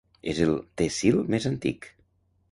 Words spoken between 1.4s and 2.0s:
antic.